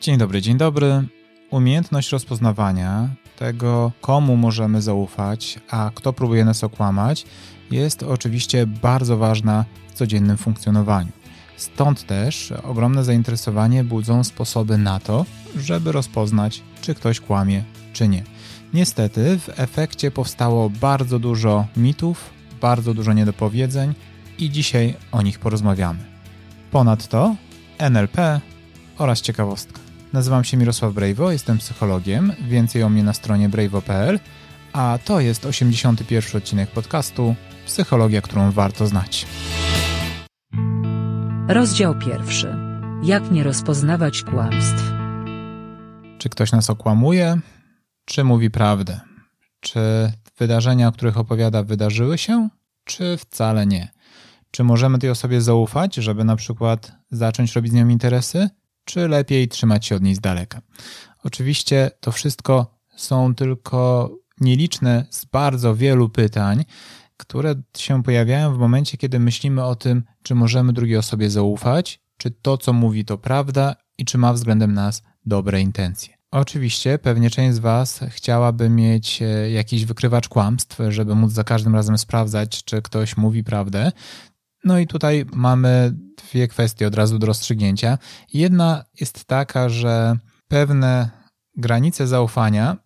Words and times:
Dzień 0.00 0.18
dobry, 0.18 0.42
dzień 0.42 0.56
dobry. 0.56 1.02
Umiejętność 1.50 2.12
rozpoznawania 2.12 3.08
tego, 3.38 3.92
komu 4.00 4.36
możemy 4.36 4.82
zaufać, 4.82 5.60
a 5.70 5.90
kto 5.94 6.12
próbuje 6.12 6.44
nas 6.44 6.64
okłamać, 6.64 7.24
jest 7.70 8.02
oczywiście 8.02 8.66
bardzo 8.66 9.16
ważna 9.16 9.64
w 9.88 9.94
codziennym 9.94 10.36
funkcjonowaniu. 10.36 11.12
Stąd 11.56 12.06
też 12.06 12.52
ogromne 12.52 13.04
zainteresowanie 13.04 13.84
budzą 13.84 14.24
sposoby 14.24 14.78
na 14.78 15.00
to, 15.00 15.26
żeby 15.56 15.92
rozpoznać, 15.92 16.62
czy 16.80 16.94
ktoś 16.94 17.20
kłamie, 17.20 17.64
czy 17.92 18.08
nie. 18.08 18.24
Niestety, 18.74 19.38
w 19.38 19.60
efekcie 19.60 20.10
powstało 20.10 20.70
bardzo 20.70 21.18
dużo 21.18 21.66
mitów, 21.76 22.30
bardzo 22.60 22.94
dużo 22.94 23.12
niedopowiedzeń 23.12 23.94
i 24.38 24.50
dzisiaj 24.50 24.94
o 25.12 25.22
nich 25.22 25.38
porozmawiamy. 25.38 26.04
Ponadto 26.70 27.36
NLP 27.78 28.40
oraz 28.98 29.20
ciekawostka. 29.20 29.89
Nazywam 30.12 30.44
się 30.44 30.56
Mirosław 30.56 30.94
Brejwo, 30.94 31.32
jestem 31.32 31.58
psychologiem, 31.58 32.32
więcej 32.48 32.82
o 32.82 32.88
mnie 32.88 33.02
na 33.02 33.12
stronie 33.12 33.48
brejwo.pl, 33.48 34.20
a 34.72 34.98
to 35.04 35.20
jest 35.20 35.46
81 35.46 36.36
odcinek 36.36 36.70
podcastu 36.70 37.34
Psychologia, 37.66 38.22
którą 38.22 38.50
warto 38.50 38.86
znać. 38.86 39.26
Rozdział 41.48 41.98
pierwszy. 41.98 42.56
Jak 43.02 43.30
nie 43.30 43.44
rozpoznawać 43.44 44.22
kłamstw? 44.22 44.92
Czy 46.18 46.28
ktoś 46.28 46.52
nas 46.52 46.70
okłamuje, 46.70 47.40
czy 48.04 48.24
mówi 48.24 48.50
prawdę? 48.50 49.00
Czy 49.60 49.80
wydarzenia, 50.38 50.88
o 50.88 50.92
których 50.92 51.18
opowiada, 51.18 51.62
wydarzyły 51.62 52.18
się, 52.18 52.48
czy 52.84 53.16
wcale 53.16 53.66
nie? 53.66 53.88
Czy 54.50 54.64
możemy 54.64 54.98
tej 54.98 55.10
osobie 55.10 55.40
zaufać, 55.40 55.94
żeby 55.94 56.24
na 56.24 56.36
przykład 56.36 56.92
zacząć 57.10 57.52
robić 57.52 57.72
z 57.72 57.74
nią 57.74 57.88
interesy, 57.88 58.50
czy 58.84 59.08
lepiej 59.08 59.48
trzymać 59.48 59.86
się 59.86 59.96
od 59.96 60.02
niej 60.02 60.14
z 60.14 60.20
daleka? 60.20 60.60
Oczywiście 61.24 61.90
to 62.00 62.12
wszystko 62.12 62.78
są 62.96 63.34
tylko 63.34 64.10
nieliczne 64.40 65.06
z 65.10 65.24
bardzo 65.24 65.76
wielu 65.76 66.08
pytań, 66.08 66.64
które 67.16 67.54
się 67.76 68.02
pojawiają 68.02 68.54
w 68.54 68.58
momencie, 68.58 68.98
kiedy 68.98 69.20
myślimy 69.20 69.64
o 69.64 69.76
tym, 69.76 70.04
czy 70.22 70.34
możemy 70.34 70.72
drugiej 70.72 70.96
osobie 70.96 71.30
zaufać, 71.30 72.00
czy 72.16 72.30
to, 72.30 72.58
co 72.58 72.72
mówi, 72.72 73.04
to 73.04 73.18
prawda 73.18 73.76
i 73.98 74.04
czy 74.04 74.18
ma 74.18 74.32
względem 74.32 74.74
nas 74.74 75.02
dobre 75.26 75.60
intencje. 75.60 76.14
Oczywiście 76.30 76.98
pewnie 76.98 77.30
część 77.30 77.56
z 77.56 77.58
Was 77.58 78.00
chciałaby 78.08 78.68
mieć 78.68 79.22
e, 79.22 79.50
jakiś 79.50 79.84
wykrywacz 79.84 80.28
kłamstw, 80.28 80.78
żeby 80.88 81.14
móc 81.14 81.32
za 81.32 81.44
każdym 81.44 81.74
razem 81.74 81.98
sprawdzać, 81.98 82.64
czy 82.64 82.82
ktoś 82.82 83.16
mówi 83.16 83.44
prawdę. 83.44 83.92
No 84.64 84.78
i 84.78 84.86
tutaj 84.86 85.26
mamy 85.32 85.94
dwie 86.28 86.48
kwestie 86.48 86.86
od 86.86 86.94
razu 86.94 87.18
do 87.18 87.26
rozstrzygnięcia. 87.26 87.98
Jedna 88.32 88.84
jest 89.00 89.24
taka, 89.24 89.68
że 89.68 90.16
pewne 90.48 91.10
granice 91.56 92.06
zaufania 92.06 92.76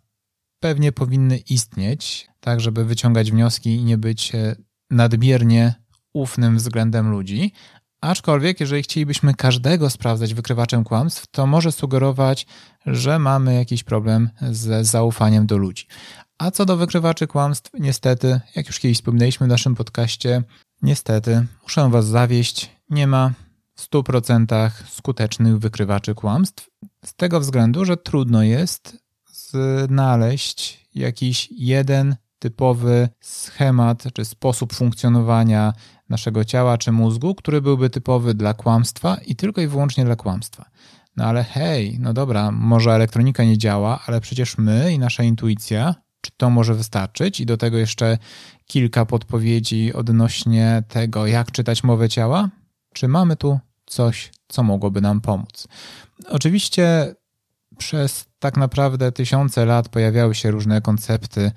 pewnie 0.60 0.92
powinny 0.92 1.36
istnieć, 1.36 2.28
tak 2.40 2.60
żeby 2.60 2.84
wyciągać 2.84 3.30
wnioski 3.30 3.76
i 3.76 3.84
nie 3.84 3.98
być 3.98 4.34
e, 4.34 4.56
nadmiernie 4.90 5.74
ufnym 6.12 6.56
względem 6.56 7.10
ludzi. 7.10 7.52
Aczkolwiek, 8.00 8.60
jeżeli 8.60 8.82
chcielibyśmy 8.82 9.34
każdego 9.34 9.90
sprawdzać 9.90 10.34
wykrywaczem 10.34 10.84
kłamstw, 10.84 11.26
to 11.26 11.46
może 11.46 11.72
sugerować, 11.72 12.46
że 12.86 13.18
mamy 13.18 13.54
jakiś 13.54 13.84
problem 13.84 14.30
z 14.50 14.86
zaufaniem 14.86 15.46
do 15.46 15.56
ludzi. 15.56 15.86
A 16.38 16.50
co 16.50 16.64
do 16.64 16.76
wykrywaczy 16.76 17.26
kłamstw, 17.26 17.70
niestety, 17.74 18.40
jak 18.56 18.66
już 18.66 18.78
kiedyś 18.78 18.96
wspominaliśmy 18.96 19.46
w 19.46 19.50
naszym 19.50 19.74
podcaście, 19.74 20.42
niestety, 20.84 21.46
muszę 21.62 21.90
Was 21.90 22.06
zawieść, 22.06 22.70
nie 22.90 23.06
ma 23.06 23.32
w 23.74 23.90
100% 23.90 24.70
skutecznych 24.88 25.58
wykrywaczy 25.58 26.14
kłamstw. 26.14 26.70
Z 27.04 27.14
tego 27.14 27.40
względu, 27.40 27.84
że 27.84 27.96
trudno 27.96 28.42
jest 28.42 29.04
znaleźć 29.88 30.88
jakiś 30.94 31.48
jeden 31.50 32.16
typowy 32.38 33.08
schemat 33.20 34.04
czy 34.12 34.24
sposób 34.24 34.72
funkcjonowania 34.72 35.72
naszego 36.08 36.44
ciała 36.44 36.78
czy 36.78 36.92
mózgu, 36.92 37.34
który 37.34 37.62
byłby 37.62 37.90
typowy 37.90 38.34
dla 38.34 38.54
kłamstwa 38.54 39.16
i 39.26 39.36
tylko 39.36 39.60
i 39.60 39.66
wyłącznie 39.66 40.04
dla 40.04 40.16
kłamstwa. 40.16 40.70
No 41.16 41.24
ale 41.24 41.44
hej, 41.44 41.96
no 42.00 42.12
dobra, 42.12 42.50
może 42.50 42.92
elektronika 42.92 43.44
nie 43.44 43.58
działa, 43.58 44.00
ale 44.06 44.20
przecież 44.20 44.58
my 44.58 44.92
i 44.92 44.98
nasza 44.98 45.22
intuicja, 45.22 45.94
czy 46.24 46.30
to 46.36 46.50
może 46.50 46.74
wystarczyć? 46.74 47.40
I 47.40 47.46
do 47.46 47.56
tego 47.56 47.78
jeszcze 47.78 48.18
kilka 48.66 49.06
podpowiedzi 49.06 49.92
odnośnie 49.92 50.82
tego, 50.88 51.26
jak 51.26 51.52
czytać 51.52 51.84
mowę 51.84 52.08
ciała? 52.08 52.48
Czy 52.94 53.08
mamy 53.08 53.36
tu 53.36 53.60
coś, 53.86 54.32
co 54.48 54.62
mogłoby 54.62 55.00
nam 55.00 55.20
pomóc? 55.20 55.68
Oczywiście 56.28 57.14
przez 57.78 58.26
tak 58.38 58.56
naprawdę 58.56 59.12
tysiące 59.12 59.64
lat 59.64 59.88
pojawiały 59.88 60.34
się 60.34 60.50
różne 60.50 60.80
koncepty, 60.80 61.52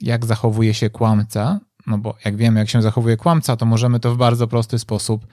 jak 0.00 0.26
zachowuje 0.26 0.74
się 0.74 0.90
kłamca, 0.90 1.60
no 1.86 1.98
bo 1.98 2.14
jak 2.24 2.36
wiemy, 2.36 2.60
jak 2.60 2.68
się 2.68 2.82
zachowuje 2.82 3.16
kłamca, 3.16 3.56
to 3.56 3.66
możemy 3.66 4.00
to 4.00 4.14
w 4.14 4.16
bardzo 4.16 4.48
prosty 4.48 4.78
sposób 4.78 5.26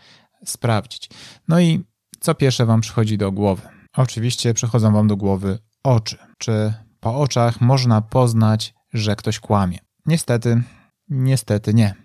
sprawdzić. 0.45 1.09
No 1.47 1.59
i 1.59 1.85
co 2.19 2.35
pierwsze 2.35 2.65
Wam 2.65 2.81
przychodzi 2.81 3.17
do 3.17 3.31
głowy? 3.31 3.61
Oczywiście 3.93 4.53
przychodzą 4.53 4.93
Wam 4.93 5.07
do 5.07 5.17
głowy 5.17 5.59
oczy. 5.83 6.17
Czy 6.37 6.73
po 7.05 7.17
oczach 7.19 7.61
można 7.61 8.01
poznać, 8.01 8.73
że 8.93 9.15
ktoś 9.15 9.39
kłamie? 9.39 9.79
Niestety, 10.05 10.61
niestety 11.09 11.73
nie. 11.73 11.95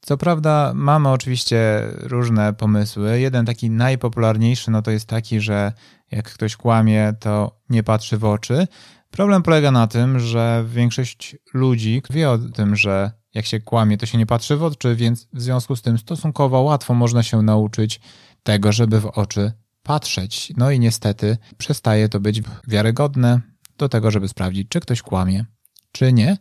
Co 0.00 0.16
prawda, 0.16 0.72
mamy 0.74 1.08
oczywiście 1.08 1.82
różne 2.02 2.52
pomysły. 2.52 3.20
Jeden 3.20 3.46
taki 3.46 3.70
najpopularniejszy 3.70 4.70
no 4.70 4.82
to 4.82 4.90
jest 4.90 5.08
taki, 5.08 5.40
że 5.40 5.72
jak 6.10 6.32
ktoś 6.32 6.56
kłamie, 6.56 7.12
to 7.20 7.60
nie 7.70 7.82
patrzy 7.82 8.18
w 8.18 8.24
oczy. 8.24 8.66
Problem 9.10 9.42
polega 9.42 9.70
na 9.70 9.86
tym, 9.86 10.18
że 10.18 10.64
większość 10.68 11.36
ludzi 11.54 12.02
wie 12.10 12.30
o 12.30 12.38
tym, 12.38 12.76
że 12.76 13.12
jak 13.34 13.46
się 13.46 13.60
kłamie, 13.60 13.98
to 13.98 14.06
się 14.06 14.18
nie 14.18 14.26
patrzy 14.26 14.56
w 14.56 14.62
oczy, 14.62 14.96
więc 14.96 15.28
w 15.32 15.40
związku 15.40 15.76
z 15.76 15.82
tym 15.82 15.98
stosunkowo 15.98 16.60
łatwo 16.60 16.94
można 16.94 17.22
się 17.22 17.42
nauczyć 17.42 18.00
tego, 18.42 18.72
żeby 18.72 19.00
w 19.00 19.06
oczy 19.06 19.52
patrzeć. 19.82 20.52
No 20.56 20.70
i 20.70 20.80
niestety 20.80 21.36
przestaje 21.58 22.08
to 22.08 22.20
być 22.20 22.42
wiarygodne 22.68 23.53
do 23.78 23.88
tego, 23.88 24.10
żeby 24.10 24.28
sprawdzić, 24.28 24.68
czy 24.68 24.80
ktoś 24.80 25.02
kłamie, 25.02 25.44
czy 25.92 26.12
nie. 26.12 26.36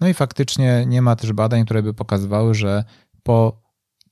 No 0.00 0.08
i 0.08 0.14
faktycznie 0.14 0.84
nie 0.86 1.02
ma 1.02 1.16
też 1.16 1.32
badań, 1.32 1.64
które 1.64 1.82
by 1.82 1.94
pokazywały, 1.94 2.54
że 2.54 2.84
po 3.22 3.62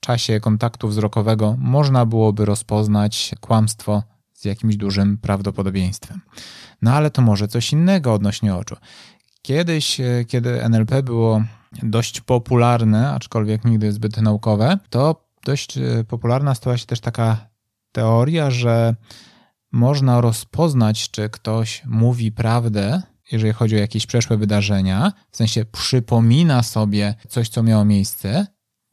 czasie 0.00 0.40
kontaktu 0.40 0.88
wzrokowego 0.88 1.56
można 1.58 2.06
byłoby 2.06 2.44
rozpoznać 2.44 3.34
kłamstwo 3.40 4.02
z 4.34 4.44
jakimś 4.44 4.76
dużym 4.76 5.18
prawdopodobieństwem. 5.18 6.20
No 6.82 6.92
ale 6.92 7.10
to 7.10 7.22
może 7.22 7.48
coś 7.48 7.72
innego 7.72 8.14
odnośnie 8.14 8.54
oczu. 8.54 8.76
Kiedyś, 9.42 10.00
e, 10.00 10.24
kiedy 10.28 10.62
NLP 10.62 11.02
było 11.02 11.42
dość 11.82 12.20
popularne, 12.20 13.10
aczkolwiek 13.10 13.64
nigdy 13.64 13.92
zbyt 13.92 14.16
naukowe, 14.16 14.78
to 14.90 15.26
dość 15.44 15.78
e, 15.78 16.04
popularna 16.08 16.54
stała 16.54 16.78
się 16.78 16.86
też 16.86 17.00
taka 17.00 17.48
teoria, 17.92 18.50
że 18.50 18.94
można 19.76 20.20
rozpoznać, 20.20 21.10
czy 21.10 21.28
ktoś 21.28 21.82
mówi 21.86 22.32
prawdę, 22.32 23.02
jeżeli 23.32 23.52
chodzi 23.52 23.76
o 23.76 23.78
jakieś 23.78 24.06
przeszłe 24.06 24.36
wydarzenia, 24.36 25.12
w 25.30 25.36
sensie 25.36 25.64
przypomina 25.64 26.62
sobie 26.62 27.14
coś, 27.28 27.48
co 27.48 27.62
miało 27.62 27.84
miejsce, 27.84 28.46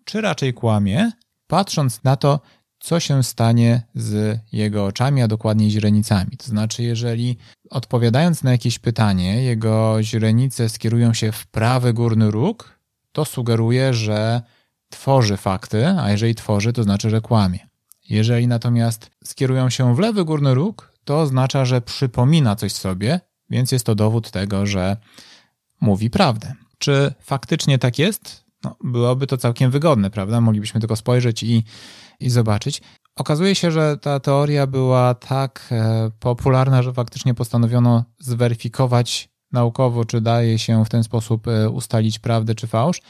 czy 0.05 0.21
raczej 0.21 0.53
kłamie, 0.53 1.11
patrząc 1.47 2.03
na 2.03 2.15
to, 2.15 2.39
co 2.79 2.99
się 2.99 3.23
stanie 3.23 3.81
z 3.95 4.39
jego 4.51 4.85
oczami, 4.85 5.21
a 5.21 5.27
dokładniej 5.27 5.71
źrenicami. 5.71 6.37
To 6.37 6.45
znaczy, 6.45 6.83
jeżeli 6.83 7.37
odpowiadając 7.69 8.43
na 8.43 8.51
jakieś 8.51 8.79
pytanie, 8.79 9.43
jego 9.43 9.97
źrenice 10.01 10.69
skierują 10.69 11.13
się 11.13 11.31
w 11.31 11.47
prawy 11.47 11.93
górny 11.93 12.31
róg, 12.31 12.79
to 13.11 13.25
sugeruje, 13.25 13.93
że 13.93 14.41
tworzy 14.89 15.37
fakty, 15.37 15.87
a 15.87 16.11
jeżeli 16.11 16.35
tworzy, 16.35 16.73
to 16.73 16.83
znaczy, 16.83 17.09
że 17.09 17.21
kłamie. 17.21 17.72
Jeżeli 18.09 18.47
natomiast 18.47 19.11
skierują 19.23 19.69
się 19.69 19.95
w 19.95 19.99
lewy 19.99 20.25
górny 20.25 20.53
róg, 20.53 20.93
to 21.03 21.21
oznacza, 21.21 21.65
że 21.65 21.81
przypomina 21.81 22.55
coś 22.55 22.73
sobie, 22.73 23.19
więc 23.49 23.71
jest 23.71 23.85
to 23.85 23.95
dowód 23.95 24.31
tego, 24.31 24.65
że 24.65 24.97
mówi 25.81 26.09
prawdę. 26.09 26.53
Czy 26.77 27.13
faktycznie 27.19 27.79
tak 27.79 27.99
jest? 27.99 28.43
No, 28.63 28.75
byłoby 28.83 29.27
to 29.27 29.37
całkiem 29.37 29.71
wygodne, 29.71 30.09
prawda? 30.09 30.41
Moglibyśmy 30.41 30.79
tylko 30.79 30.95
spojrzeć 30.95 31.43
i 31.43 31.63
i 32.19 32.29
zobaczyć. 32.29 32.81
Okazuje 33.15 33.55
się, 33.55 33.71
że 33.71 33.97
ta 33.97 34.19
teoria 34.19 34.67
była 34.67 35.13
tak 35.13 35.67
e, 35.71 36.11
popularna, 36.19 36.83
że 36.83 36.93
faktycznie 36.93 37.33
postanowiono 37.33 38.03
zweryfikować 38.19 39.29
naukowo, 39.51 40.05
czy 40.05 40.21
daje 40.21 40.59
się 40.59 40.85
w 40.85 40.89
ten 40.89 41.03
sposób 41.03 41.47
e, 41.47 41.69
ustalić 41.69 42.19
prawdę 42.19 42.55
czy 42.55 42.67
fałsz. 42.67 43.01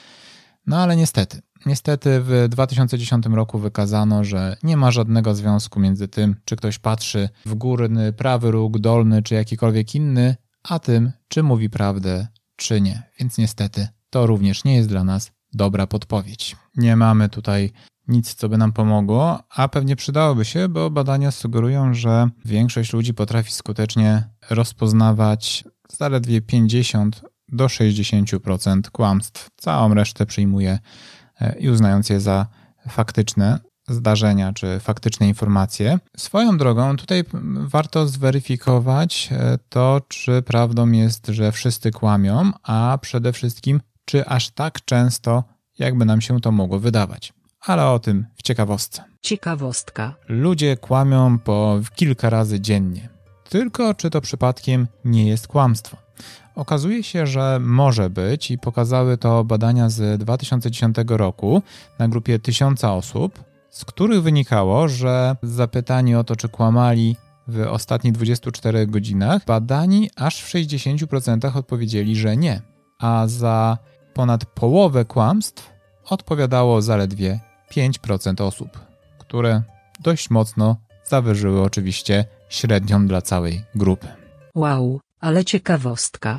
No 0.68 0.77
ale 0.77 0.95
niestety, 0.95 1.42
niestety 1.65 2.21
w 2.21 2.45
2010 2.50 3.25
roku 3.25 3.60
wykazano, 3.60 4.24
że 4.24 4.57
nie 4.63 4.77
ma 4.77 4.92
żadnego 4.92 5.36
związku 5.36 5.80
między 5.80 6.07
tym, 6.07 6.36
czy 6.45 6.56
ktoś 6.56 6.80
patrzy 6.80 7.30
w 7.45 7.56
górny, 7.56 8.13
prawy 8.13 8.51
róg, 8.51 8.80
dolny 8.80 9.24
czy 9.24 9.36
jakikolwiek 9.36 9.95
inny, 9.95 10.36
a 10.63 10.80
tym, 10.80 11.12
czy 11.27 11.44
mówi 11.44 11.69
prawdę, 11.69 12.27
czy 12.56 12.81
nie. 12.81 13.04
Więc 13.19 13.38
niestety 13.38 13.88
to 14.10 14.27
również 14.27 14.63
nie 14.63 14.75
jest 14.75 14.89
dla 14.89 15.04
nas 15.04 15.31
dobra 15.54 15.88
podpowiedź. 15.88 16.56
Nie 16.77 16.95
mamy 16.95 17.30
tutaj 17.30 17.71
nic, 18.07 18.33
co 18.33 18.50
by 18.50 18.57
nam 18.57 18.74
pomogło, 18.74 19.39
a 19.50 19.68
pewnie 19.68 19.95
przydałoby 19.95 20.45
się, 20.45 20.69
bo 20.69 20.89
badania 20.89 21.31
sugerują, 21.31 21.94
że 21.94 22.30
większość 22.45 22.94
ludzi 22.94 23.13
potrafi 23.13 23.51
skutecznie 23.51 24.30
rozpoznawać 24.50 25.63
zaledwie 25.89 26.42
50 26.42 27.33
do 27.54 27.66
60% 27.66 28.82
kłamstw. 28.92 29.50
Całą 29.58 29.94
resztę 29.94 30.26
przyjmuje 30.26 30.80
e, 31.42 31.56
i 31.60 31.70
uznając 31.70 32.10
je 32.10 32.20
za 32.20 32.48
faktyczne 32.90 33.60
zdarzenia 33.88 34.54
czy 34.54 34.80
faktyczne 34.80 35.28
informacje. 35.28 36.00
Swoją 36.18 36.58
drogą 36.58 36.98
tutaj 36.98 37.24
warto 37.54 38.08
zweryfikować 38.08 39.30
e, 39.32 39.58
to, 39.70 40.02
czy 40.08 40.42
prawdą 40.42 40.92
jest, 40.92 41.28
że 41.28 41.52
wszyscy 41.52 41.92
kłamią, 41.92 42.52
a 42.64 42.98
przede 43.02 43.34
wszystkim, 43.34 43.82
czy 44.06 44.26
aż 44.26 44.50
tak 44.50 44.86
często, 44.86 45.44
jakby 45.80 46.06
nam 46.06 46.22
się 46.22 46.40
to 46.42 46.52
mogło 46.52 46.80
wydawać. 46.80 47.34
Ale 47.62 47.88
o 47.88 48.00
tym 48.00 48.26
w 48.36 48.42
ciekawostce. 48.42 49.04
Ciekawostka. 49.22 50.16
Ludzie 50.28 50.78
kłamią 50.78 51.40
po 51.40 51.80
kilka 51.96 52.30
razy 52.30 52.62
dziennie. 52.62 53.10
Tylko 53.50 53.94
czy 53.94 54.10
to 54.10 54.22
przypadkiem 54.22 54.88
nie 55.06 55.28
jest 55.28 55.48
kłamstwo? 55.48 56.03
Okazuje 56.56 57.04
się, 57.04 57.28
że 57.28 57.60
może 57.62 58.10
być 58.10 58.52
i 58.52 58.58
pokazały 58.58 59.18
to 59.18 59.44
badania 59.44 59.90
z 59.90 60.20
2010 60.20 60.98
roku 61.08 61.62
na 62.00 62.08
grupie 62.08 62.40
tysiąca 62.40 62.94
osób, 62.94 63.44
z 63.70 63.86
których 63.86 64.24
wynikało, 64.24 64.88
że 64.88 65.36
zapytani 65.44 66.16
o 66.16 66.24
to, 66.24 66.36
czy 66.36 66.50
kłamali 66.50 67.16
w 67.48 67.68
ostatnich 67.68 68.14
24 68.14 68.88
godzinach, 68.88 69.46
badani 69.46 70.10
aż 70.16 70.42
w 70.42 70.54
60% 70.54 71.58
odpowiedzieli, 71.58 72.16
że 72.16 72.38
nie, 72.38 72.62
a 73.00 73.24
za 73.28 73.78
ponad 74.14 74.46
połowę 74.46 75.06
kłamstw 75.06 75.74
odpowiadało 76.10 76.82
zaledwie 76.82 77.40
5% 77.72 78.44
osób, 78.44 78.80
które 79.20 79.62
dość 80.00 80.30
mocno 80.30 80.78
zawyżyły 81.04 81.62
oczywiście 81.62 82.26
średnią 82.50 83.08
dla 83.08 83.22
całej 83.22 83.64
grupy. 83.76 84.08
Wow, 84.56 85.00
ale 85.24 85.46
ciekawostka. 85.46 86.38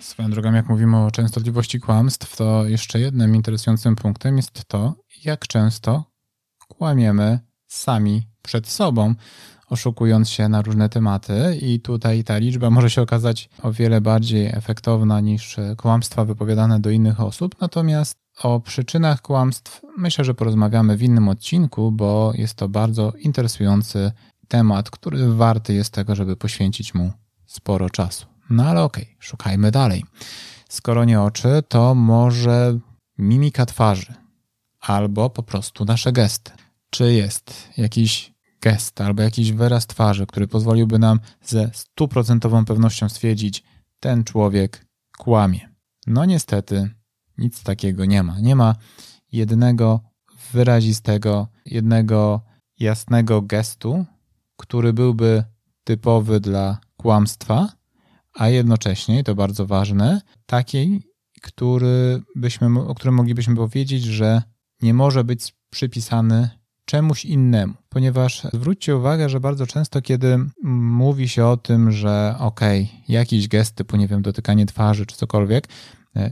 Swoją 0.00 0.30
drogą, 0.30 0.52
jak 0.52 0.68
mówimy 0.68 0.96
o 0.96 1.10
częstotliwości 1.10 1.80
kłamstw, 1.80 2.36
to 2.36 2.66
jeszcze 2.66 3.00
jednym 3.00 3.34
interesującym 3.34 3.96
punktem 3.96 4.36
jest 4.36 4.64
to, 4.64 4.94
jak 5.24 5.46
często 5.46 6.04
kłamiemy 6.68 7.38
sami 7.66 8.28
przed 8.42 8.68
sobą, 8.68 9.14
oszukując 9.70 10.30
się 10.30 10.48
na 10.48 10.62
różne 10.62 10.88
tematy, 10.88 11.58
i 11.62 11.80
tutaj 11.80 12.24
ta 12.24 12.38
liczba 12.38 12.70
może 12.70 12.90
się 12.90 13.02
okazać 13.02 13.48
o 13.62 13.72
wiele 13.72 14.00
bardziej 14.00 14.46
efektowna 14.46 15.20
niż 15.20 15.56
kłamstwa 15.76 16.24
wypowiadane 16.24 16.80
do 16.80 16.90
innych 16.90 17.20
osób. 17.20 17.60
Natomiast 17.60 18.25
o 18.42 18.60
przyczynach 18.60 19.22
kłamstw 19.22 19.80
myślę, 19.98 20.24
że 20.24 20.34
porozmawiamy 20.34 20.96
w 20.96 21.02
innym 21.02 21.28
odcinku, 21.28 21.92
bo 21.92 22.32
jest 22.34 22.54
to 22.54 22.68
bardzo 22.68 23.12
interesujący 23.18 24.12
temat, 24.48 24.90
który 24.90 25.34
warty 25.34 25.74
jest 25.74 25.92
tego, 25.92 26.14
żeby 26.14 26.36
poświęcić 26.36 26.94
mu 26.94 27.12
sporo 27.46 27.90
czasu. 27.90 28.26
No 28.50 28.68
ale 28.68 28.82
okej, 28.82 29.04
okay, 29.04 29.16
szukajmy 29.18 29.70
dalej. 29.70 30.04
Skoro 30.68 31.04
nie 31.04 31.20
oczy, 31.20 31.62
to 31.68 31.94
może 31.94 32.78
mimika 33.18 33.66
twarzy 33.66 34.14
albo 34.80 35.30
po 35.30 35.42
prostu 35.42 35.84
nasze 35.84 36.12
gesty. 36.12 36.52
Czy 36.90 37.12
jest 37.12 37.68
jakiś 37.76 38.34
gest 38.60 39.00
albo 39.00 39.22
jakiś 39.22 39.52
wyraz 39.52 39.86
twarzy, 39.86 40.26
który 40.26 40.48
pozwoliłby 40.48 40.98
nam 40.98 41.20
ze 41.42 41.70
stuprocentową 41.72 42.64
pewnością 42.64 43.08
stwierdzić, 43.08 43.64
ten 44.00 44.24
człowiek 44.24 44.86
kłamie? 45.18 45.68
No 46.06 46.24
niestety, 46.24 46.90
nic 47.38 47.62
takiego 47.62 48.04
nie 48.04 48.22
ma. 48.22 48.40
Nie 48.40 48.56
ma 48.56 48.74
jednego 49.32 50.00
wyrazistego, 50.52 51.48
jednego 51.66 52.40
jasnego 52.80 53.42
gestu, 53.42 54.04
który 54.56 54.92
byłby 54.92 55.44
typowy 55.84 56.40
dla 56.40 56.78
kłamstwa, 56.96 57.68
a 58.34 58.48
jednocześnie, 58.48 59.24
to 59.24 59.34
bardzo 59.34 59.66
ważne, 59.66 60.20
takiej, 60.46 61.02
który 61.42 62.22
byśmy, 62.34 62.80
o 62.80 62.94
którym 62.94 63.14
moglibyśmy 63.14 63.56
powiedzieć, 63.56 64.04
że 64.04 64.42
nie 64.82 64.94
może 64.94 65.24
być 65.24 65.54
przypisany 65.70 66.48
czemuś 66.84 67.24
innemu. 67.24 67.74
Ponieważ 67.88 68.42
zwróćcie 68.52 68.96
uwagę, 68.96 69.28
że 69.28 69.40
bardzo 69.40 69.66
często, 69.66 70.02
kiedy 70.02 70.38
mówi 70.62 71.28
się 71.28 71.46
o 71.46 71.56
tym, 71.56 71.92
że 71.92 72.34
okej, 72.38 72.82
okay, 72.82 73.00
jakiś 73.08 73.48
gest 73.48 73.74
typu, 73.74 73.96
nie 73.96 74.08
wiem, 74.08 74.22
dotykanie 74.22 74.66
twarzy 74.66 75.06
czy 75.06 75.16
cokolwiek, 75.16 75.68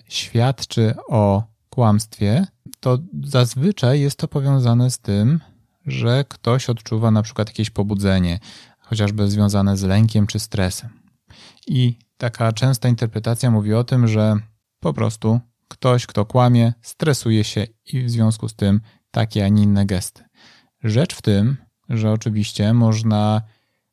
świadczy 0.09 0.95
o 1.09 1.43
kłamstwie, 1.71 2.47
to 2.81 2.99
zazwyczaj 3.25 4.01
jest 4.01 4.19
to 4.19 4.29
powiązane 4.29 4.91
z 4.91 4.99
tym, 4.99 5.41
że 5.87 6.25
ktoś 6.29 6.71
odczuwa 6.71 7.11
na 7.11 7.23
przykład 7.23 7.49
jakieś 7.49 7.71
pobudzenie, 7.71 8.39
chociażby 8.81 9.31
związane 9.31 9.77
z 9.77 9.83
lękiem 9.83 10.27
czy 10.27 10.39
stresem. 10.39 10.91
I 11.67 11.99
taka 12.17 12.53
częsta 12.53 12.89
interpretacja 12.89 13.51
mówi 13.51 13.75
o 13.75 13.85
tym, 13.85 14.09
że 14.09 14.37
po 14.81 14.93
prostu 14.95 15.41
ktoś, 15.69 16.07
kto 16.07 16.25
kłamie, 16.27 16.73
stresuje 16.83 17.45
się 17.45 17.67
i 17.93 18.03
w 18.03 18.11
związku 18.11 18.49
z 18.49 18.55
tym 18.55 18.81
takie, 19.11 19.45
a 19.45 19.49
nie 19.49 19.63
inne 19.63 19.87
gesty. 19.87 20.25
Rzecz 20.85 21.15
w 21.15 21.23
tym, 21.23 21.57
że 21.89 22.13
oczywiście 22.13 22.73
można 22.73 23.43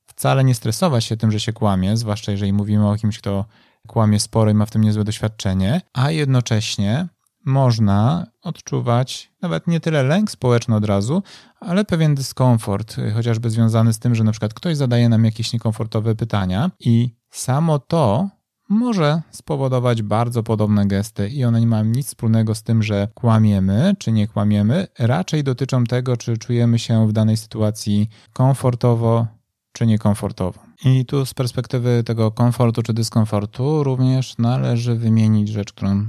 wcale 0.06 0.44
nie 0.44 0.56
stresować 0.56 1.04
się 1.04 1.18
tym, 1.18 1.32
że 1.32 1.40
się 1.40 1.54
kłamie, 1.54 1.98
zwłaszcza 1.98 2.32
jeżeli 2.32 2.54
mówimy 2.54 2.90
o 2.90 2.96
kimś, 2.96 3.18
kto 3.18 3.46
kłamie 3.88 4.19
sporo 4.19 4.51
i 4.51 4.54
ma 4.54 4.66
w 4.66 4.72
tym 4.72 4.81
niezłe 4.81 5.04
doświadczenie, 5.04 5.81
a 5.94 6.12
jednocześnie 6.12 7.07
można 7.45 8.28
odczuwać 8.42 9.31
nawet 9.42 9.68
nie 9.68 9.80
tyle 9.80 10.04
lęk 10.04 10.31
społeczny 10.31 10.75
od 10.75 10.86
razu, 10.86 11.24
ale 11.60 11.86
pewien 11.86 12.16
dyskomfort, 12.16 12.95
chociażby 13.13 13.50
związany 13.50 13.94
z 13.94 14.00
tym, 14.00 14.16
że 14.16 14.24
na 14.24 14.31
przykład 14.31 14.54
ktoś 14.54 14.78
zadaje 14.78 15.10
nam 15.10 15.25
jakieś 15.25 15.54
niekomfortowe 15.54 16.16
pytania 16.16 16.72
i 16.80 17.16
samo 17.30 17.80
to 17.80 18.30
może 18.69 19.22
spowodować 19.31 20.01
bardzo 20.01 20.44
podobne 20.44 20.88
gesty 20.88 21.30
i 21.30 21.44
one 21.44 21.60
nie 21.60 21.68
mają 21.68 21.86
nic 21.86 22.07
wspólnego 22.07 22.56
z 22.56 22.63
tym, 22.63 22.83
że 22.83 23.07
kłamiemy 23.13 23.94
czy 24.00 24.12
nie 24.12 24.28
kłamiemy, 24.28 24.88
raczej 25.00 25.44
dotyczą 25.44 25.83
tego, 25.83 26.18
czy 26.18 26.38
czujemy 26.38 26.80
się 26.80 27.07
w 27.07 27.13
danej 27.13 27.38
sytuacji 27.38 28.10
komfortowo 28.33 29.28
czy 29.74 29.86
niekomfortowo. 29.86 30.60
I 30.86 31.06
tu 31.06 31.25
z 31.25 31.33
perspektywy 31.33 32.04
tego 32.04 32.31
komfortu 32.31 32.83
czy 32.83 32.94
dyskomfortu 32.94 33.83
również 33.83 34.38
należy 34.38 34.95
wymienić 34.95 35.50
rzecz, 35.50 35.74
którą 35.74 36.07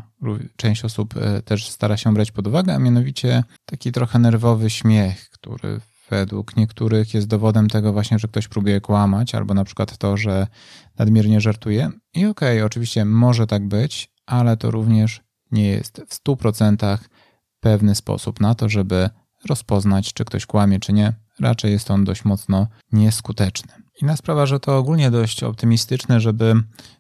część 0.57 0.85
osób 0.85 1.17
e, 1.17 1.43
też 1.43 1.69
stara 1.69 1.97
się 1.97 2.15
brać 2.15 2.31
pod 2.31 2.47
uwagę, 2.47 2.75
a 2.75 2.79
mianowicie 2.79 3.45
taki 3.67 3.93
trochę 3.93 4.19
nerwowy 4.19 4.71
śmiech, 4.71 5.31
który 5.31 5.81
według 6.11 6.57
niektórych 6.57 7.15
jest 7.15 7.27
dowodem 7.27 7.69
tego 7.69 7.93
właśnie, 7.93 8.19
że 8.19 8.29
ktoś 8.29 8.49
próbuje 8.49 8.81
kłamać, 8.81 9.35
albo 9.35 9.55
na 9.55 9.65
przykład 9.65 9.99
to, 9.99 10.17
że 10.17 10.47
nadmiernie 10.99 11.41
żartuje. 11.41 11.91
I 12.15 12.27
okej, 12.27 12.57
okay, 12.59 12.65
oczywiście 12.65 13.05
może 13.05 13.47
tak 13.47 13.69
być, 13.69 14.11
ale 14.27 14.57
to 14.57 14.71
również 14.71 15.21
nie 15.51 15.69
jest 15.69 16.03
w 16.09 16.25
100% 16.25 16.99
pewny 17.61 17.95
sposób 17.95 18.41
na 18.41 18.55
to, 18.55 18.69
żeby 18.69 19.11
rozpoznać, 19.49 20.13
czy 20.13 20.25
ktoś 20.25 20.47
kłamie, 20.47 20.81
czy 20.81 20.93
nie. 20.93 21.13
Raczej 21.41 21.73
jest 21.73 21.91
on 21.91 22.05
dość 22.05 22.25
mocno 22.25 22.67
nieskuteczny. 22.93 23.82
Inna 24.01 24.17
sprawa, 24.17 24.47
że 24.47 24.61
to 24.61 24.79
ogólnie 24.79 25.11
dość 25.11 25.43
optymistyczne, 25.43 26.21
żeby 26.21 26.55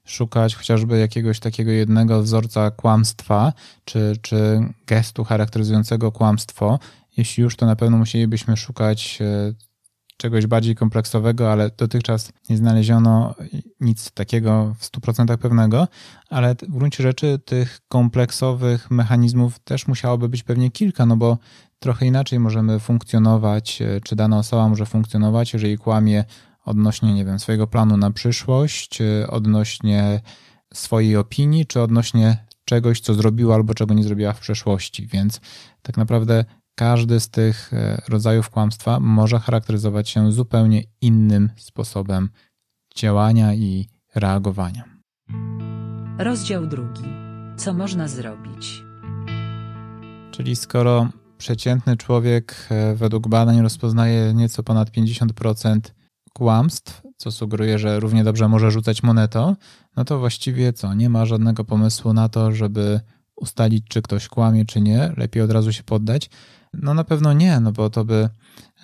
szukać 0.04 0.54
chociażby 0.54 0.98
jakiegoś 0.98 1.40
takiego 1.40 1.70
jednego 1.70 2.22
wzorca 2.22 2.70
kłamstwa, 2.70 3.52
czy, 3.84 4.16
czy 4.22 4.60
gestu 4.86 5.24
charakteryzującego 5.24 6.12
kłamstwo. 6.12 6.78
Jeśli 7.16 7.42
już, 7.42 7.56
to 7.56 7.66
na 7.66 7.76
pewno 7.76 7.96
musielibyśmy 7.96 8.56
szukać 8.56 9.18
e, 9.20 9.54
czegoś 10.16 10.46
bardziej 10.46 10.74
kompleksowego, 10.74 11.52
ale 11.52 11.70
dotychczas 11.76 12.32
nie 12.50 12.56
znaleziono 12.56 13.34
nic 13.80 14.10
takiego 14.10 14.74
w 14.78 14.84
100% 14.84 15.36
pewnego, 15.36 15.88
ale 16.30 16.54
w 16.54 16.76
gruncie 16.76 17.02
rzeczy 17.02 17.38
tych 17.44 17.80
kompleksowych 17.88 18.90
mechanizmów 18.90 19.58
też 19.58 19.86
musiałoby 19.86 20.28
być 20.28 20.42
pewnie 20.42 20.70
kilka, 20.70 21.06
no 21.06 21.16
bo 21.16 21.38
trochę 21.78 22.06
inaczej 22.06 22.38
możemy 22.38 22.80
funkcjonować, 22.80 23.82
e, 23.82 24.00
czy 24.00 24.16
dana 24.16 24.38
osoba 24.38 24.68
może 24.68 24.86
funkcjonować, 24.86 25.52
jeżeli 25.52 25.78
kłamie 25.78 26.24
odnośnie, 26.64 27.14
nie 27.14 27.24
wiem, 27.24 27.38
swojego 27.38 27.66
planu 27.66 27.96
na 27.96 28.10
przyszłość, 28.10 28.98
odnośnie 29.28 30.20
swojej 30.74 31.16
opinii, 31.16 31.66
czy 31.66 31.80
odnośnie 31.80 32.36
czegoś, 32.64 33.00
co 33.00 33.14
zrobiła 33.14 33.54
albo 33.54 33.74
czego 33.74 33.94
nie 33.94 34.04
zrobiła 34.04 34.32
w 34.32 34.40
przeszłości. 34.40 35.06
Więc 35.06 35.40
tak 35.82 35.96
naprawdę 35.96 36.44
każdy 36.74 37.20
z 37.20 37.28
tych 37.28 37.72
e, 37.72 38.02
rodzajów 38.08 38.50
kłamstwa 38.50 39.00
może 39.00 39.38
charakteryzować 39.38 40.08
się 40.08 40.32
zupełnie 40.32 40.82
innym 41.00 41.50
sposobem 41.56 42.28
działania 42.96 43.54
i 43.54 43.88
reagowania. 44.14 44.84
Rozdział 46.18 46.66
drugi. 46.66 47.04
Co 47.56 47.74
można 47.74 48.08
zrobić? 48.08 48.82
Czyli 50.30 50.56
skoro 50.56 51.08
przeciętny 51.38 51.96
człowiek 51.96 52.68
e, 52.70 52.94
według 52.94 53.28
badań 53.28 53.62
rozpoznaje 53.62 54.34
nieco 54.34 54.62
ponad 54.62 54.90
50% 54.90 55.80
kłamstw, 56.32 57.02
co 57.16 57.30
sugeruje, 57.30 57.78
że 57.78 58.00
równie 58.00 58.24
dobrze 58.24 58.48
może 58.48 58.70
rzucać 58.70 59.02
monetą, 59.02 59.56
no 59.96 60.04
to 60.04 60.18
właściwie 60.18 60.72
co? 60.72 60.94
Nie 60.94 61.10
ma 61.10 61.26
żadnego 61.26 61.64
pomysłu 61.64 62.12
na 62.12 62.28
to, 62.28 62.52
żeby 62.52 63.00
ustalić, 63.36 63.84
czy 63.88 64.02
ktoś 64.02 64.28
kłamie, 64.28 64.64
czy 64.64 64.80
nie. 64.80 65.12
Lepiej 65.16 65.42
od 65.42 65.50
razu 65.50 65.72
się 65.72 65.82
poddać. 65.82 66.30
No 66.72 66.94
na 66.94 67.04
pewno 67.04 67.32
nie, 67.32 67.60
no 67.60 67.72
bo 67.72 67.90
to 67.90 68.04
by 68.04 68.28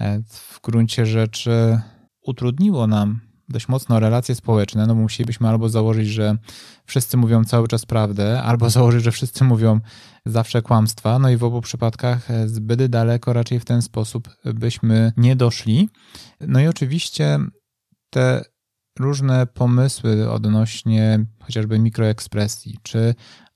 e, 0.01 0.23
w 0.23 0.61
gruncie 0.63 1.07
rzeczy 1.07 1.81
utrudniło 2.23 2.87
nam 2.87 3.28
dość 3.49 3.69
mocno 3.69 4.01
relacje 4.01 4.35
społeczne, 4.35 4.87
no 4.87 4.95
bo 4.95 5.01
musielibyśmy 5.01 5.49
albo 5.49 5.69
założyć, 5.69 6.09
że 6.09 6.37
wszyscy 6.85 7.17
mówią 7.17 7.45
cały 7.45 7.69
czas 7.69 7.87
prawdę, 7.87 8.43
albo 8.43 8.71
założyć, 8.79 9.05
że 9.05 9.13
wszyscy 9.13 9.45
mówią 9.45 9.81
zawsze 10.27 10.63
kłamstwa, 10.63 11.19
no 11.19 11.31
i 11.31 11.37
w 11.37 11.45
obu 11.45 11.61
przypadkach 11.61 12.31
e, 12.31 12.49
zbyt 12.49 12.87
daleko 12.87 13.33
raczej 13.33 13.61
w 13.61 13.65
ten 13.65 13.83
sposób 13.83 14.29
byśmy 14.45 15.13
nie 15.17 15.37
doszli. 15.37 15.89
No 16.41 16.61
i 16.61 16.67
oczywiście 16.67 17.39
te 18.11 18.45
różne 18.99 19.47
pomysły 19.47 20.31
odnośnie 20.31 21.27
chociażby 21.41 21.79
mikroekspresji, 21.79 22.79
czy 22.83 23.15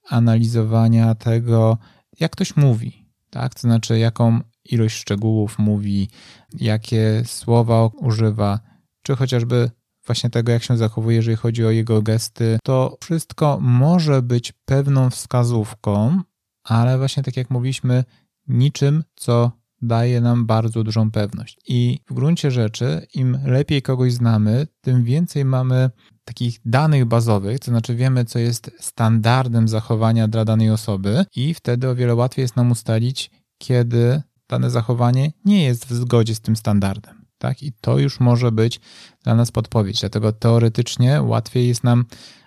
analizowania 0.09 1.15
tego, 1.15 1.79
jak 2.21 2.33
ktoś 2.33 2.57
mówi, 2.57 3.07
tak? 3.31 3.55
To 3.55 3.61
znaczy, 3.61 3.99
jaką 3.99 4.41
ilość 4.65 4.97
szczegółów 4.97 5.59
mówi, 5.59 6.09
jakie 6.53 7.23
słowa 7.27 7.87
używa, 7.87 8.61
czy 9.03 9.17
chociażby 9.17 9.71
właśnie 10.07 10.31
tego, 10.31 10.53
jak 10.53 10.63
się 10.63 10.77
zachowuje, 10.77 11.17
jeżeli 11.17 11.37
chodzi 11.37 11.65
o 11.65 11.71
jego 11.71 12.03
gesty, 12.03 12.59
to 12.65 12.97
wszystko 13.01 13.59
może 13.61 14.23
być 14.23 14.53
pewną 14.65 15.11
wskazówką, 15.11 16.23
ale 16.65 16.99
właśnie 16.99 17.23
tak 17.23 17.37
jak 17.37 17.51
mówiliśmy, 17.51 18.05
niczym, 18.49 19.05
co 19.17 19.53
daje 19.83 20.21
nam 20.21 20.47
bardzo 20.47 20.85
dużą 20.85 21.11
pewność. 21.11 21.59
I 21.69 22.01
w 22.11 22.15
gruncie 22.15 22.51
rzeczy, 22.51 23.07
im 23.15 23.39
lepiej 23.45 23.83
kogoś 23.83 24.13
znamy, 24.13 24.67
tym 24.81 25.05
więcej 25.05 25.45
mamy 25.45 25.91
takich 26.25 26.59
danych 26.65 27.05
bazowych, 27.05 27.59
to 27.59 27.65
znaczy 27.65 27.95
wiemy, 27.95 28.25
co 28.25 28.39
jest 28.39 28.71
standardem 28.81 29.69
zachowania 29.69 30.29
dla 30.29 30.45
danej 30.45 30.71
osoby, 30.71 31.25
i 31.37 31.55
wtedy 31.55 31.89
o 31.89 31.95
wiele 31.95 32.15
łatwiej 32.15 32.43
jest 32.43 32.57
nam 32.57 32.71
ustalić, 32.71 33.31
kiedy 33.59 34.23
dane 34.49 34.71
zachowanie 34.71 35.33
nie 35.45 35.65
jest 35.65 35.87
w 35.87 35.95
zgodzie 35.95 36.35
z 36.35 36.41
tym 36.41 36.57
standardem. 36.57 37.22
Tak? 37.43 37.63
I 37.63 37.73
to 37.81 37.99
już 37.99 38.21
może 38.21 38.53
być 38.53 38.81
dla 39.25 39.35
nas 39.35 39.51
podpowiedź. 39.51 40.01
Dlatego 40.01 40.33
teoretycznie 40.33 41.23
łatwiej 41.23 41.69
jest 41.69 41.85
nam 41.85 42.05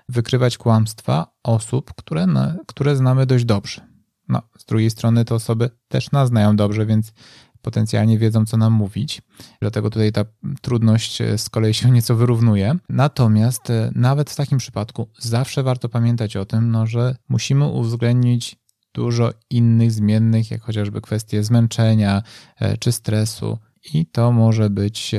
wykrywać 0.10 0.58
kłamstwa 0.58 1.28
osób, 1.44 1.94
które, 1.94 2.28
które 2.68 2.96
znamy 2.96 3.26
dość 3.26 3.46
dobrze. 3.46 3.82
No, 4.30 4.42
z 4.58 4.66
drugiej 4.66 4.90
strony 4.90 5.26
te 5.26 5.36
osoby 5.36 5.70
też 5.88 6.12
nas 6.12 6.30
znają 6.30 6.56
dobrze, 6.56 6.86
więc 6.86 7.14
potencjalnie 7.62 8.18
wiedzą, 8.18 8.46
co 8.46 8.58
nam 8.58 8.74
mówić. 8.74 9.22
Dlatego 9.62 9.90
tutaj 9.90 10.12
ta 10.12 10.26
trudność 10.62 11.22
e, 11.22 11.38
z 11.38 11.50
kolei 11.50 11.74
się 11.74 11.92
nieco 11.98 12.16
wyrównuje. 12.16 12.76
Natomiast 12.90 13.70
e, 13.70 13.92
nawet 13.96 14.30
w 14.30 14.36
takim 14.36 14.58
przypadku 14.58 15.10
zawsze 15.20 15.64
warto 15.64 15.90
pamiętać 15.90 16.36
o 16.36 16.46
tym, 16.46 16.72
no, 16.72 16.88
że 16.88 17.16
musimy 17.30 17.66
uwzględnić 17.66 18.56
dużo 18.94 19.34
innych 19.50 19.92
zmiennych, 19.92 20.52
jak 20.52 20.62
chociażby 20.62 21.02
kwestie 21.02 21.44
zmęczenia 21.44 22.24
e, 22.60 22.78
czy 22.78 22.92
stresu, 22.92 23.58
i 23.94 24.06
to 24.06 24.32
może 24.32 24.70
być 24.70 25.16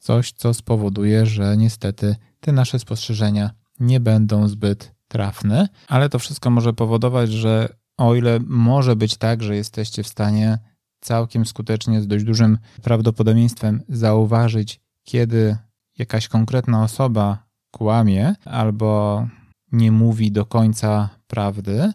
coś, 0.00 0.32
co 0.32 0.54
spowoduje, 0.54 1.26
że 1.26 1.56
niestety 1.56 2.16
te 2.40 2.52
nasze 2.52 2.78
spostrzeżenia 2.78 3.50
nie 3.80 4.00
będą 4.00 4.48
zbyt 4.48 4.94
trafne, 5.08 5.68
ale 5.88 6.08
to 6.08 6.18
wszystko 6.18 6.50
może 6.50 6.72
powodować, 6.72 7.30
że 7.30 7.68
o 7.96 8.14
ile 8.14 8.40
może 8.46 8.96
być 8.96 9.16
tak, 9.16 9.42
że 9.42 9.56
jesteście 9.56 10.02
w 10.02 10.08
stanie 10.08 10.58
całkiem 11.00 11.46
skutecznie, 11.46 12.00
z 12.00 12.06
dość 12.06 12.24
dużym 12.24 12.58
prawdopodobieństwem 12.82 13.82
zauważyć, 13.88 14.80
kiedy 15.04 15.56
jakaś 15.98 16.28
konkretna 16.28 16.82
osoba 16.82 17.48
kłamie 17.70 18.34
albo 18.44 19.26
nie 19.72 19.92
mówi 19.92 20.32
do 20.32 20.46
końca 20.46 21.08
prawdy, 21.26 21.92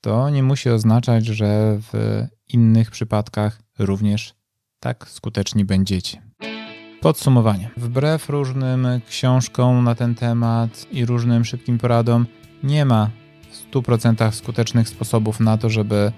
to 0.00 0.30
nie 0.30 0.42
musi 0.42 0.70
oznaczać, 0.70 1.26
że 1.26 1.78
w 1.92 2.22
innych 2.48 2.90
przypadkach 2.90 3.62
również 3.78 4.34
tak 4.82 5.08
skuteczni 5.08 5.64
będziecie. 5.64 6.22
Podsumowanie. 7.00 7.70
Wbrew 7.76 8.28
różnym 8.28 8.86
książkom 9.08 9.84
na 9.84 9.94
ten 9.94 10.14
temat 10.14 10.86
i 10.92 11.06
różnym 11.06 11.44
szybkim 11.44 11.78
poradom, 11.78 12.26
nie 12.62 12.84
ma 12.84 13.10
w 13.50 13.72
100% 13.74 14.32
skutecznych 14.32 14.88
sposobów 14.88 15.40
na 15.40 15.58
to, 15.58 15.70
żeby 15.70 16.12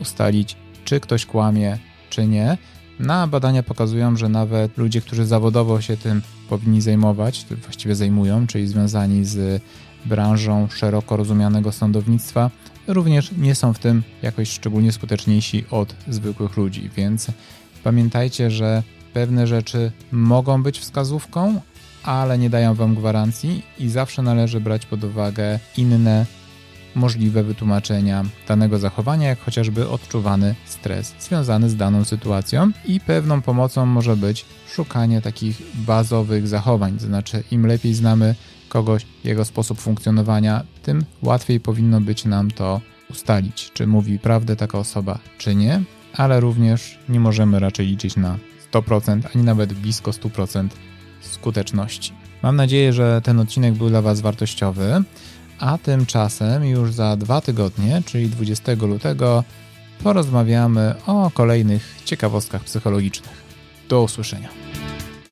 ustalić, 0.00 0.56
czy 0.84 1.00
ktoś 1.00 1.26
kłamie, 1.26 1.78
czy 2.10 2.26
nie. 2.26 2.58
Na 2.98 3.26
badania 3.26 3.62
pokazują, 3.62 4.16
że 4.16 4.28
nawet 4.28 4.78
ludzie, 4.78 5.00
którzy 5.00 5.26
zawodowo 5.26 5.80
się 5.80 5.96
tym 5.96 6.22
powinni 6.48 6.80
zajmować, 6.80 7.46
właściwie 7.62 7.94
zajmują, 7.94 8.46
czyli 8.46 8.66
związani 8.66 9.24
z 9.24 9.62
branżą 10.04 10.68
szeroko 10.68 11.16
rozumianego 11.16 11.72
sądownictwa, 11.72 12.50
również 12.86 13.32
nie 13.32 13.54
są 13.54 13.72
w 13.72 13.78
tym 13.78 14.02
jakoś 14.22 14.50
szczególnie 14.50 14.92
skuteczniejsi 14.92 15.64
od 15.70 15.94
zwykłych 16.08 16.56
ludzi. 16.56 16.90
Więc 16.96 17.30
pamiętajcie, 17.84 18.50
że 18.50 18.82
pewne 19.12 19.46
rzeczy 19.46 19.92
mogą 20.12 20.62
być 20.62 20.78
wskazówką, 20.78 21.60
ale 22.02 22.38
nie 22.38 22.50
dają 22.50 22.74
wam 22.74 22.94
gwarancji 22.94 23.62
i 23.78 23.88
zawsze 23.88 24.22
należy 24.22 24.60
brać 24.60 24.86
pod 24.86 25.04
uwagę 25.04 25.58
inne 25.76 26.26
możliwe 26.94 27.42
wytłumaczenia 27.42 28.24
danego 28.48 28.78
zachowania, 28.78 29.28
jak 29.28 29.40
chociażby 29.40 29.88
odczuwany 29.88 30.54
stres 30.64 31.14
związany 31.20 31.70
z 31.70 31.76
daną 31.76 32.04
sytuacją. 32.04 32.70
I 32.84 33.00
pewną 33.00 33.42
pomocą 33.42 33.86
może 33.86 34.16
być 34.16 34.44
szukanie 34.74 35.20
takich 35.22 35.62
bazowych 35.74 36.48
zachowań, 36.48 36.98
to 36.98 37.06
znaczy 37.06 37.42
im 37.50 37.66
lepiej 37.66 37.94
znamy 37.94 38.34
kogoś, 38.68 39.06
jego 39.24 39.44
sposób 39.44 39.80
funkcjonowania, 39.80 40.64
tym 40.82 41.04
łatwiej 41.22 41.60
powinno 41.60 42.00
być 42.00 42.24
nam 42.24 42.50
to 42.50 42.80
ustalić, 43.10 43.70
czy 43.74 43.86
mówi 43.86 44.18
prawdę 44.18 44.56
taka 44.56 44.78
osoba, 44.78 45.18
czy 45.38 45.54
nie, 45.54 45.82
ale 46.16 46.40
również 46.40 46.98
nie 47.08 47.20
możemy 47.20 47.58
raczej 47.58 47.86
liczyć 47.86 48.16
na 48.16 48.38
100%, 48.72 49.20
ani 49.34 49.44
nawet 49.44 49.72
blisko 49.72 50.10
100% 50.10 50.68
skuteczności. 51.20 52.12
Mam 52.42 52.56
nadzieję, 52.56 52.92
że 52.92 53.20
ten 53.24 53.40
odcinek 53.40 53.74
był 53.74 53.88
dla 53.88 54.02
Was 54.02 54.20
wartościowy. 54.20 55.02
A 55.58 55.78
tymczasem 55.78 56.64
już 56.64 56.92
za 56.92 57.16
dwa 57.16 57.40
tygodnie, 57.40 58.02
czyli 58.06 58.28
20 58.28 58.72
lutego, 58.72 59.44
porozmawiamy 60.02 60.94
o 61.06 61.30
kolejnych 61.34 61.96
ciekawostkach 62.04 62.64
psychologicznych. 62.64 63.44
Do 63.88 64.02
usłyszenia. 64.02 64.63